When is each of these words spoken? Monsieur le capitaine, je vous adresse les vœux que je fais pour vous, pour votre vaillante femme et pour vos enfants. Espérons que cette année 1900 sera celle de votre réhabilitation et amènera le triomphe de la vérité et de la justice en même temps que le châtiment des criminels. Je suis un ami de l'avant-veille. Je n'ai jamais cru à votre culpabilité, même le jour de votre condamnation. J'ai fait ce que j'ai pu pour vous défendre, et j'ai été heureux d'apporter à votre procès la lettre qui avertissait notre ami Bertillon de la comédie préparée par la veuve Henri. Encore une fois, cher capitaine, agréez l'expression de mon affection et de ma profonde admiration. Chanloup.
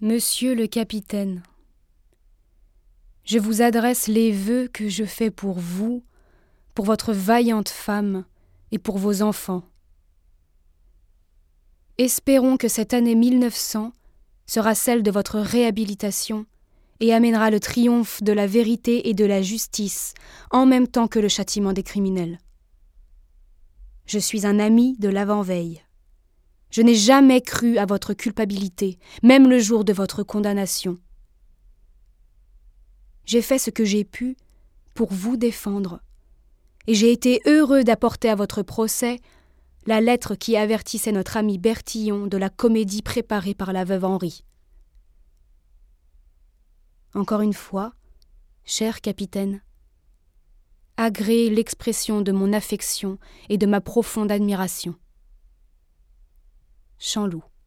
Monsieur 0.00 0.54
le 0.54 0.68
capitaine, 0.68 1.42
je 3.24 3.40
vous 3.40 3.62
adresse 3.62 4.06
les 4.06 4.30
vœux 4.30 4.68
que 4.72 4.88
je 4.88 5.02
fais 5.02 5.32
pour 5.32 5.58
vous, 5.58 6.04
pour 6.76 6.84
votre 6.84 7.12
vaillante 7.12 7.68
femme 7.68 8.24
et 8.70 8.78
pour 8.78 8.96
vos 8.96 9.22
enfants. 9.22 9.64
Espérons 11.98 12.56
que 12.56 12.68
cette 12.68 12.94
année 12.94 13.16
1900 13.16 13.92
sera 14.46 14.76
celle 14.76 15.02
de 15.02 15.10
votre 15.10 15.40
réhabilitation 15.40 16.46
et 17.00 17.12
amènera 17.12 17.50
le 17.50 17.58
triomphe 17.58 18.22
de 18.22 18.32
la 18.32 18.46
vérité 18.46 19.08
et 19.08 19.14
de 19.14 19.24
la 19.24 19.42
justice 19.42 20.14
en 20.52 20.64
même 20.64 20.86
temps 20.86 21.08
que 21.08 21.18
le 21.18 21.28
châtiment 21.28 21.72
des 21.72 21.82
criminels. 21.82 22.38
Je 24.06 24.20
suis 24.20 24.46
un 24.46 24.60
ami 24.60 24.96
de 25.00 25.08
l'avant-veille. 25.08 25.82
Je 26.70 26.82
n'ai 26.82 26.94
jamais 26.94 27.40
cru 27.40 27.78
à 27.78 27.86
votre 27.86 28.14
culpabilité, 28.14 28.98
même 29.22 29.48
le 29.48 29.58
jour 29.58 29.84
de 29.84 29.92
votre 29.92 30.22
condamnation. 30.22 30.98
J'ai 33.24 33.42
fait 33.42 33.58
ce 33.58 33.70
que 33.70 33.84
j'ai 33.84 34.04
pu 34.04 34.36
pour 34.94 35.12
vous 35.12 35.36
défendre, 35.36 36.00
et 36.86 36.94
j'ai 36.94 37.12
été 37.12 37.40
heureux 37.46 37.84
d'apporter 37.84 38.28
à 38.28 38.34
votre 38.34 38.62
procès 38.62 39.20
la 39.86 40.00
lettre 40.00 40.34
qui 40.34 40.56
avertissait 40.56 41.12
notre 41.12 41.36
ami 41.36 41.58
Bertillon 41.58 42.26
de 42.26 42.36
la 42.36 42.50
comédie 42.50 43.02
préparée 43.02 43.54
par 43.54 43.72
la 43.72 43.84
veuve 43.84 44.04
Henri. 44.04 44.44
Encore 47.14 47.40
une 47.40 47.54
fois, 47.54 47.94
cher 48.64 49.00
capitaine, 49.00 49.62
agréez 50.98 51.48
l'expression 51.48 52.20
de 52.20 52.32
mon 52.32 52.52
affection 52.52 53.18
et 53.48 53.56
de 53.56 53.66
ma 53.66 53.80
profonde 53.80 54.30
admiration. 54.30 54.94
Chanloup. 56.98 57.48